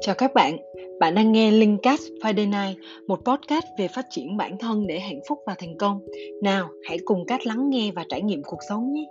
[0.00, 0.56] Chào các bạn,
[1.00, 5.20] bạn đang nghe Linkcast Friday Night, một podcast về phát triển bản thân để hạnh
[5.28, 6.00] phúc và thành công.
[6.42, 9.04] Nào, hãy cùng Cát lắng nghe và trải nghiệm cuộc sống nhé.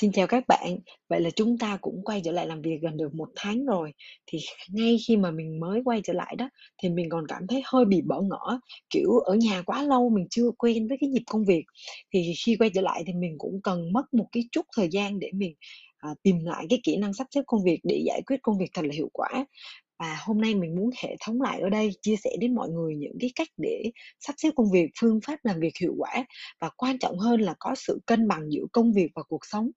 [0.00, 0.78] Xin chào các bạn,
[1.08, 3.92] vậy là chúng ta cũng quay trở lại làm việc gần được một tháng rồi.
[4.26, 4.38] Thì
[4.70, 6.48] ngay khi mà mình mới quay trở lại đó
[6.82, 8.58] Thì mình còn cảm thấy hơi bị bỡ ngỡ.
[8.90, 11.64] Kiểu ở nhà quá lâu mình chưa quen với cái nhịp công việc.
[12.12, 15.18] Thì khi quay trở lại thì mình cũng cần mất một cái chút thời gian
[15.18, 15.54] để mình
[15.98, 18.70] à, tìm lại cái kỹ năng sắp xếp công việc Để giải quyết công việc
[18.74, 19.46] thật là hiệu quả.
[19.98, 22.96] Và hôm nay mình muốn hệ thống lại ở đây chia sẻ đến mọi người
[22.96, 23.82] những cái cách để
[24.20, 26.24] sắp xếp công việc, phương pháp làm việc hiệu quả.
[26.60, 29.70] Và quan trọng hơn là có sự cân bằng giữa công việc và cuộc sống.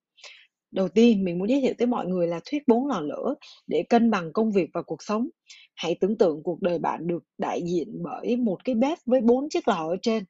[0.72, 3.36] Đầu tiên, mình muốn giới thiệu tới mọi người là thuyết bốn lò lửa
[3.68, 5.30] để cân bằng công việc và cuộc sống.
[5.76, 9.50] Hãy tưởng tượng cuộc đời bạn được đại diện bởi một cái bếp với bốn
[9.50, 10.24] chiếc lò ở trên.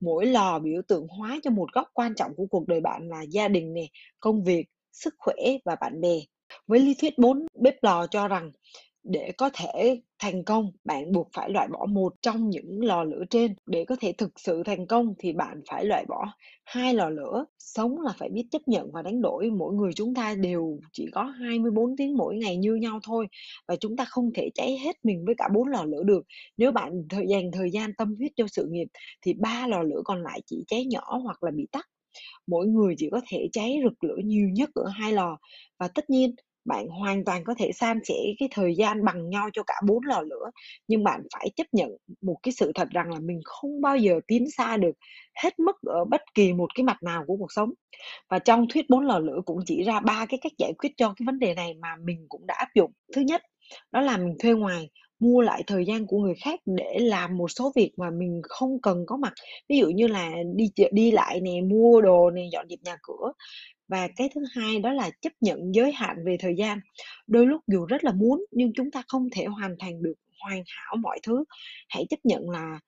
[0.00, 3.22] Mỗi lò biểu tượng hóa cho một góc quan trọng của cuộc đời bạn là
[3.22, 3.86] gia đình nè,
[4.20, 6.20] công việc, sức khỏe và bạn bè.
[6.66, 8.52] Với lý thuyết bốn bếp lò cho rằng
[9.04, 13.24] để có thể thành công, bạn buộc phải loại bỏ một trong những lò lửa
[13.30, 13.54] trên.
[13.66, 16.26] Để có thể thực sự thành công thì bạn phải loại bỏ
[16.64, 17.44] hai lò lửa.
[17.58, 19.50] Sống là phải biết chấp nhận và đánh đổi.
[19.50, 23.26] Mỗi người chúng ta đều chỉ có 24 tiếng mỗi ngày như nhau thôi.
[23.68, 26.22] Và chúng ta không thể cháy hết mình với cả bốn lò lửa được.
[26.56, 28.86] Nếu bạn thời dành thời gian tâm huyết cho sự nghiệp
[29.22, 31.86] thì ba lò lửa còn lại chỉ cháy nhỏ hoặc là bị tắt
[32.46, 35.38] mỗi người chỉ có thể cháy rực lửa nhiều nhất ở hai lò
[35.78, 39.48] và tất nhiên bạn hoàn toàn có thể san sẻ cái thời gian bằng nhau
[39.52, 40.50] cho cả bốn lò lửa,
[40.88, 41.90] nhưng bạn phải chấp nhận
[42.22, 44.92] một cái sự thật rằng là mình không bao giờ tiến xa được
[45.42, 47.70] hết mức ở bất kỳ một cái mặt nào của cuộc sống.
[48.30, 51.14] Và trong thuyết bốn lò lửa cũng chỉ ra ba cái cách giải quyết cho
[51.16, 52.92] cái vấn đề này mà mình cũng đã áp dụng.
[53.14, 53.42] Thứ nhất,
[53.92, 54.90] đó là mình thuê ngoài,
[55.20, 58.80] mua lại thời gian của người khác để làm một số việc mà mình không
[58.82, 59.32] cần có mặt.
[59.68, 62.96] Ví dụ như là đi chợ, đi lại nè, mua đồ nè, dọn dẹp nhà
[63.02, 63.32] cửa
[63.88, 66.78] và cái thứ hai đó là chấp nhận giới hạn về thời gian.
[67.26, 70.62] Đôi lúc dù rất là muốn, nhưng chúng ta không thể hoàn thành được, hoàn
[70.66, 71.44] hảo mọi thứ.
[71.88, 72.80] Hãy chấp nhận là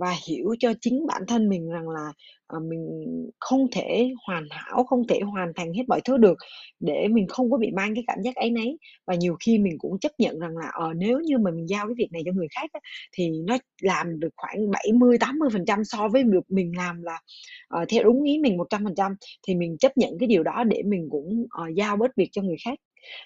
[0.00, 2.12] và hiểu cho chính bản thân mình rằng là
[2.46, 3.06] à, mình
[3.40, 6.38] không thể hoàn hảo không thể hoàn thành hết mọi thứ được
[6.80, 9.76] để mình không có bị mang cái cảm giác ấy nấy và nhiều khi mình
[9.78, 12.32] cũng chấp nhận rằng là ờ nếu như mà mình giao cái việc này cho
[12.32, 12.80] người khác á,
[13.12, 17.20] thì nó làm được khoảng 70 80 phần trăm so với được mình làm là
[17.68, 19.12] à, theo đúng ý mình 100 phần trăm
[19.48, 22.42] thì mình chấp nhận cái điều đó để mình cũng à, giao bớt việc cho
[22.42, 22.78] người khác.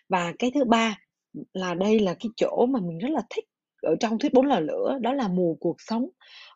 [0.09, 0.99] Và cái thứ ba
[1.55, 3.45] là đây là cái chỗ mà mình rất là thích
[3.87, 6.09] ở trong thuyết bốn lò lửa, đó là mùa cuộc sống.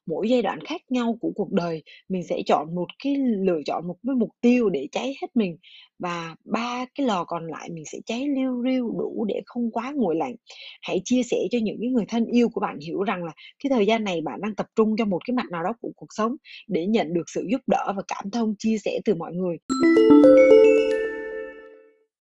[0.07, 3.87] Mỗi giai đoạn khác nhau của cuộc đời, mình sẽ chọn một cái lựa chọn
[3.87, 5.57] một cái mục tiêu để cháy hết mình,
[5.99, 9.93] và ba cái lò còn lại mình sẽ cháy liu riu đủ để không quá
[9.95, 10.35] nguội lạnh.
[10.83, 13.33] Hãy chia sẻ cho những cái người thân yêu của bạn hiểu rằng là
[13.63, 15.91] cái thời gian này bạn đang tập trung cho một cái mặt nào đó của
[15.97, 16.37] cuộc sống
[16.69, 19.57] để nhận được sự giúp đỡ và cảm thông, chia sẻ từ mọi người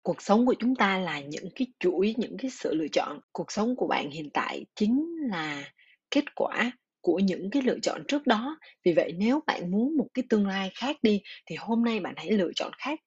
[0.04, 3.20] cuộc sống của chúng ta là những cái chuỗi, những cái sự lựa chọn.
[3.32, 5.64] Cuộc sống của bạn hiện tại chính là
[6.12, 6.72] kết quả
[7.02, 8.60] của những cái lựa chọn trước đó.
[8.86, 12.14] Vì vậy, nếu bạn muốn một cái tương lai khác đi, thì hôm nay bạn
[12.18, 13.00] hãy lựa chọn khác.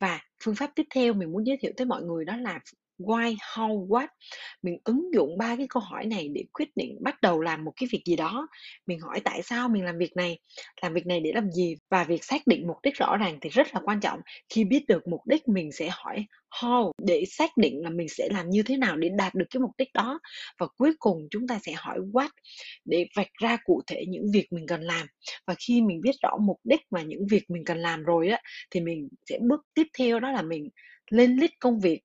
[0.00, 2.60] Và phương pháp tiếp theo mình muốn giới thiệu tới mọi người đó là
[2.98, 4.08] why, how, what.
[4.62, 7.72] Mình ứng dụng ba cái câu hỏi này để quyết định bắt đầu làm một
[7.76, 8.48] cái việc gì đó.
[8.86, 10.38] Mình hỏi tại sao mình làm việc này,
[10.82, 13.50] làm việc này để làm gì và việc xác định mục đích rõ ràng thì
[13.50, 14.20] rất là quan trọng.
[14.48, 16.26] Khi biết được mục đích mình sẽ hỏi
[16.60, 19.60] how để xác định là mình sẽ làm như thế nào để đạt được cái
[19.60, 20.20] mục đích đó
[20.58, 22.28] và cuối cùng chúng ta sẽ hỏi what
[22.84, 25.06] để vạch ra cụ thể những việc mình cần làm
[25.46, 28.40] và khi mình biết rõ mục đích và những việc mình cần làm rồi á
[28.70, 30.68] thì mình sẽ bước tiếp theo đó là mình
[31.10, 32.00] lên list công việc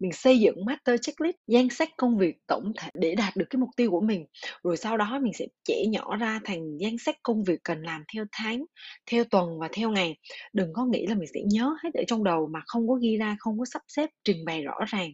[0.00, 3.58] mình xây dựng master checklist, danh sách công việc tổng thể để đạt được cái
[3.60, 4.24] mục tiêu của mình.
[4.62, 8.02] Rồi sau đó mình sẽ chẻ nhỏ ra thành danh sách công việc cần làm
[8.14, 8.64] theo tháng,
[9.10, 10.16] theo tuần và theo ngày.
[10.52, 13.16] Đừng có nghĩ là mình sẽ nhớ hết ở trong đầu mà không có ghi
[13.16, 15.10] ra, không có sắp xếp, trình bày rõ ràng.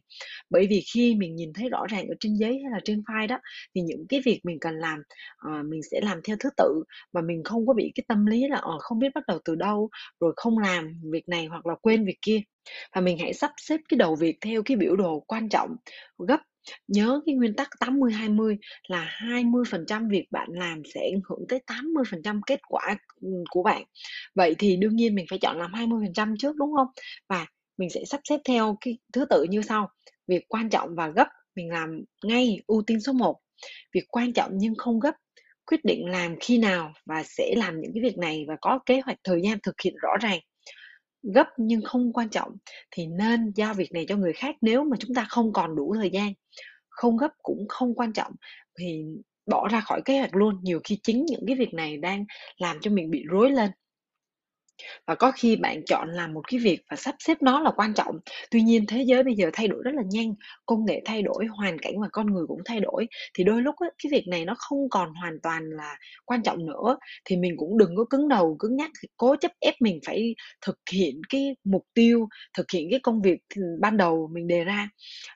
[0.50, 3.26] Bởi vì khi mình nhìn thấy rõ ràng ở trên giấy hay là trên file
[3.26, 3.38] đó,
[3.74, 4.98] thì những cái việc mình cần làm
[5.36, 8.48] ờ, mình sẽ làm theo thứ tự và mình không có bị cái tâm lý
[8.48, 9.88] là ờ, không biết bắt đầu từ đâu,
[10.20, 12.40] rồi không làm việc này hoặc là quên việc kia
[12.94, 15.76] và mình hãy sắp xếp cái đầu việc theo cái biểu đồ quan trọng
[16.18, 16.40] gấp,
[16.88, 18.56] nhớ cái nguyên tắc 80 20
[18.88, 23.82] là 20% việc bạn làm sẽ ảnh hưởng tới 80% kết quả ừ, của bạn.
[24.34, 26.88] Vậy thì đương nhiên mình phải chọn làm 20% trước, đúng không?
[27.28, 27.46] Và
[27.78, 29.90] mình sẽ sắp xếp theo cái thứ tự như sau.
[30.26, 31.26] Việc quan trọng và gấp,
[31.56, 33.36] mình làm ngay ưu tiên số 1.
[33.94, 35.14] Việc quan trọng nhưng không gấp,
[35.66, 39.00] quyết định làm khi nào và sẽ làm những cái việc này và có kế
[39.00, 40.38] hoạch thời gian thực hiện rõ ràng
[41.22, 42.56] gấp nhưng không quan trọng,
[42.90, 45.94] thì nên giao việc này cho người khác nếu mà chúng ta không còn đủ
[45.94, 46.32] thời gian.
[46.88, 48.32] Không gấp cũng không quan trọng,
[48.78, 49.04] thì
[49.46, 50.60] bỏ ra khỏi kế hoạch luôn.
[50.62, 52.24] Nhiều khi chính những cái việc này đang
[52.58, 53.70] làm cho mình bị rối lên.
[55.06, 57.94] Và có khi bạn chọn làm một cái việc và sắp xếp nó là quan
[57.94, 58.16] trọng.
[58.50, 60.34] Tuy nhiên thế giới bây giờ thay đổi rất là nhanh,
[60.66, 63.74] công nghệ thay đổi, hoàn cảnh và con người cũng thay đổi, thì đôi lúc
[63.76, 67.54] ấy, cái việc này nó không còn hoàn toàn là quan trọng nữa, thì mình
[67.56, 70.34] cũng đừng có cứng đầu, cứng nhắc, cố chấp ép mình phải
[70.66, 74.64] thực hiện cái mục tiêu, thực hiện cái công việc ừ, ban đầu mình đề
[74.64, 74.88] ra,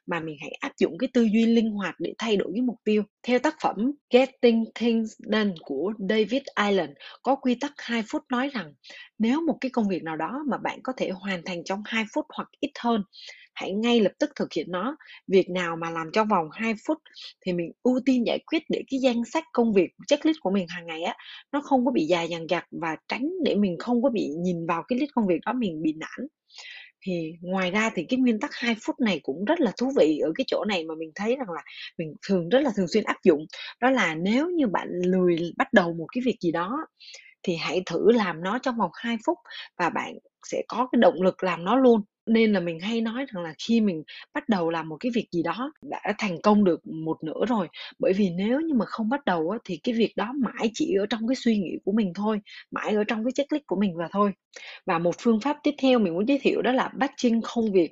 [0.06, 2.76] mà mình hãy áp dụng cái tư duy linh hoạt để thay đổi cái mục
[2.84, 3.02] tiêu.
[3.22, 8.48] Theo tác phẩm Getting Things Done của David Allen, có quy tắc 2 phút nói
[8.48, 8.72] rằng
[9.18, 12.04] nếu một cái công việc nào đó mà bạn có thể hoàn thành trong 2
[12.14, 13.02] phút hoặc ít hơn,
[13.54, 14.96] hãy ngay lập tức thực hiện nó.
[15.28, 16.98] Việc nào mà làm trong vòng 2 phút
[17.46, 20.66] thì mình ưu tiên giải quyết để cái danh sách công việc, checklist của mình
[20.68, 21.14] hàng ngày á,
[21.52, 24.66] nó không có bị dài dằng dặc và tránh để mình không có bị nhìn
[24.66, 26.28] vào cái list công việc đó mình bị nản.
[27.06, 30.18] Thì ngoài ra thì cái nguyên tắc 2 phút này cũng rất là thú vị
[30.18, 31.62] ở cái chỗ này mà mình thấy rằng là
[31.98, 33.46] mình thường rất là thường xuyên áp dụng.
[33.80, 36.86] Đó là nếu như bạn lười bắt đầu một cái việc gì đó,
[37.42, 39.38] thì hãy thử làm nó trong vòng 2 phút
[39.78, 40.14] và bạn
[40.46, 42.02] sẽ có cái động lực làm nó luôn.
[42.26, 44.02] Nên là mình hay nói rằng là khi mình
[44.34, 47.68] bắt đầu làm một cái việc gì đó đã thành công được một nửa rồi,
[47.98, 50.94] bởi vì nếu như mà không bắt đầu á, thì cái việc đó mãi chỉ
[51.00, 52.40] ở trong cái suy nghĩ của mình thôi,
[52.70, 54.32] mãi ở trong cái checklist của mình và thôi.
[54.86, 57.90] Và một phương pháp tiếp theo mình muốn giới thiệu đó là batching công việc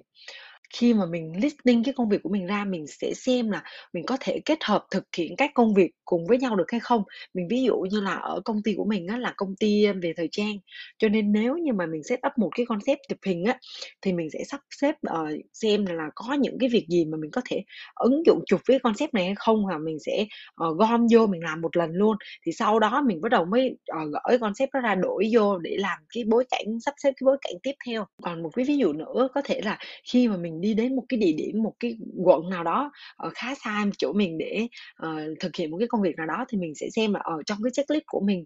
[0.75, 3.63] khi mà mình listing cái công việc của mình ra mình sẽ xem là
[3.93, 6.81] mình có thể kết hợp thực hiện các công việc cùng với nhau được hay
[6.81, 7.03] không.
[7.35, 10.13] Mình ví dụ như là ở công ty của mình á, là công ty về
[10.17, 10.57] thời trang
[10.99, 13.59] cho nên nếu như mà mình set up một cái concept chụp hình á
[14.03, 17.31] thì mình sẽ sắp xếp uh, xem là có những cái việc gì mà mình
[17.31, 17.63] có thể
[17.95, 20.27] ứng dụng chụp với concept này hay không hoặc mình sẽ
[20.65, 22.17] uh, gom vô mình làm một lần luôn.
[22.47, 25.77] Thì sau đó mình bắt đầu mới uh, gửi concept đó ra đổi vô để
[25.79, 28.05] làm cái bối cảnh sắp xếp cái bối cảnh tiếp theo.
[28.23, 29.79] Còn một cái ví dụ nữa có thể là
[30.13, 33.31] khi mà mình đi đến một cái địa điểm, một cái quận nào đó, ở
[33.35, 34.69] khá xa chỗ mình để,
[35.07, 37.43] uh, thực hiện một cái công việc nào đó thì mình sẽ xem là, ở
[37.47, 38.45] trong cái checklist của mình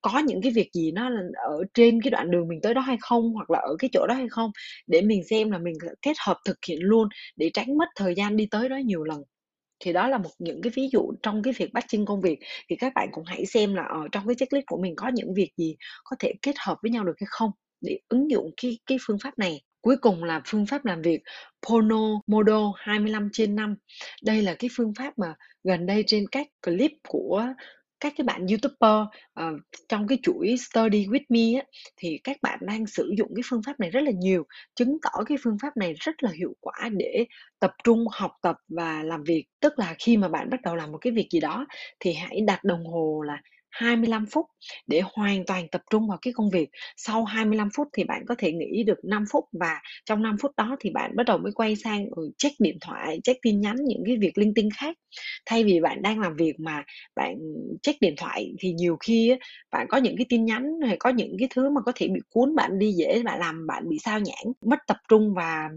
[0.00, 1.10] có những cái việc gì nó
[1.48, 4.06] ở trên cái đoạn đường mình tới đó hay không, hoặc là ở cái chỗ
[4.08, 4.50] đó hay không,
[4.86, 8.36] để mình xem là mình kết hợp thực hiện luôn để tránh mất thời gian
[8.36, 9.22] đi tới đó nhiều lần.
[9.84, 12.38] Thì đó là một những cái ví dụ trong cái việc bắt batching công việc,
[12.70, 15.34] thì các bạn cũng hãy xem là, ở trong cái checklist của mình có những
[15.34, 18.78] việc gì có thể kết hợp với nhau được hay không, để ứng dụng cái
[18.86, 19.60] cái phương pháp này.
[19.86, 21.20] Cuối cùng là phương pháp làm việc
[21.68, 23.76] Ponomodo 25 trên 5.
[24.22, 25.34] Đây là cái phương pháp mà
[25.64, 27.46] gần đây trên các clip của
[28.00, 29.06] các cái bạn YouTuber,
[29.40, 31.66] uh, trong cái chuỗi Study with me á,
[31.96, 35.24] thì các bạn đang sử dụng cái phương pháp này rất là nhiều, chứng tỏ
[35.26, 37.26] cái phương pháp này rất là hiệu quả để
[37.60, 39.44] tập trung học tập và làm việc.
[39.60, 41.66] Tức là khi mà bạn bắt đầu làm một cái việc gì đó
[42.00, 43.38] thì hãy đặt đồng hồ là
[43.76, 44.46] 25 phút
[44.86, 46.68] để hoàn toàn tập trung vào cái công việc.
[46.96, 50.50] Sau 25 phút thì bạn có thể nghỉ được 5 phút và trong 5 phút
[50.56, 53.76] đó thì bạn bắt đầu mới quay sang, ừ, check điện thoại, check tin nhắn,
[53.86, 54.96] những cái việc linh tinh khác.
[55.46, 56.84] Thay vì bạn đang làm việc mà
[57.16, 57.36] bạn
[57.82, 59.36] check điện thoại thì nhiều khi á,
[59.72, 62.20] bạn có những cái tin nhắn hay có những cái thứ mà có thể bị
[62.30, 65.68] cuốn bạn đi dễ bạn làm bạn bị sao nhãng, mất tập trung và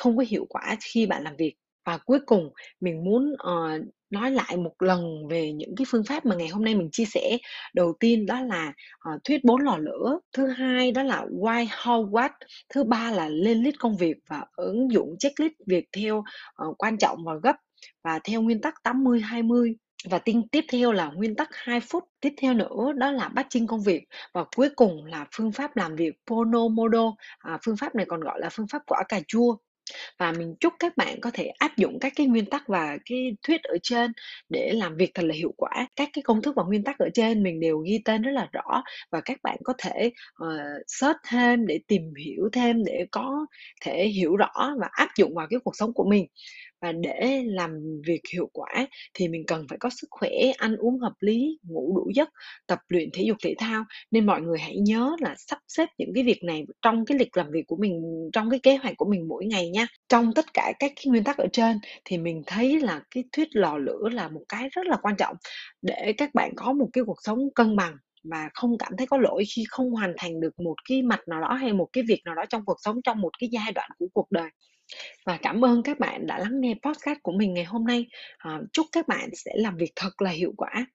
[0.00, 1.54] không có hiệu quả khi bạn làm việc.
[1.86, 2.50] Và cuối cùng
[2.80, 3.82] mình muốn, uh,
[4.16, 7.04] nói lại một lần về những cái phương pháp mà ngày hôm nay mình chia
[7.04, 7.38] sẻ.
[7.74, 8.72] Đầu tiên đó là,
[9.14, 12.30] uh, thuyết bốn lò lửa, thứ hai đó là why, how, what,
[12.74, 16.24] thứ ba là lên list công việc và ứng dụng checklist việc theo,
[16.68, 17.56] uh, quan trọng và gấp
[18.04, 19.74] và theo nguyên tắc 80-20.
[20.10, 23.46] Và tiên tiếp theo là nguyên tắc 2 phút, tiếp theo nữa đó là bắt
[23.50, 24.04] chinh công việc
[24.34, 28.40] và cuối cùng là phương pháp làm việc Pomodoro, à, phương pháp này còn gọi
[28.40, 29.56] là phương pháp quả cà chua.
[30.18, 33.36] Và mình chúc các bạn có thể áp dụng các cái nguyên tắc và cái
[33.46, 34.12] thuyết ở trên
[34.48, 35.86] để làm việc thật là hiệu quả.
[35.96, 38.48] Các cái công thức và nguyên tắc ở trên mình đều ghi tên rất là
[38.52, 40.10] rõ và các bạn có thể,
[40.44, 40.50] uh,
[40.86, 43.46] search thêm để tìm hiểu thêm để có
[43.84, 46.26] thể hiểu rõ và áp dụng vào cái cuộc sống của mình.
[46.82, 47.70] Và để làm
[48.06, 51.92] việc hiệu quả thì mình cần phải có sức khỏe, ăn uống hợp lý, ngủ
[51.96, 52.28] đủ giấc,
[52.66, 53.84] tập luyện thể dục thể thao.
[54.10, 57.36] Nên mọi người hãy nhớ là sắp xếp những cái việc này trong cái lịch
[57.36, 58.02] làm việc của mình,
[58.32, 59.86] trong cái kế hoạch của mình mỗi ngày nha.
[60.08, 63.48] Trong tất cả các cái nguyên tắc ở trên thì mình thấy là cái thuyết
[63.52, 65.36] lò lửa là một cái rất là quan trọng
[65.82, 69.18] để các bạn có một cái cuộc sống cân bằng và không cảm thấy có
[69.18, 72.20] lỗi khi không hoàn thành được một cái mặt nào đó hay một cái việc
[72.24, 74.50] nào đó trong cuộc sống trong một cái giai đoạn của cuộc đời.
[75.26, 78.06] Và cảm ơn các bạn đã lắng nghe podcast của mình ngày hôm nay.
[78.38, 80.86] À, chúc các bạn sẽ làm việc thật là hiệu quả.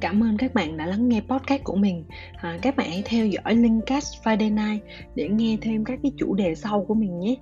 [0.00, 2.04] Cảm ơn các bạn đã lắng nghe podcast của mình.
[2.36, 6.34] À, các bạn hãy theo dõi Linkcast Friday Night để nghe thêm các cái chủ
[6.34, 7.36] đề sau của mình nhé.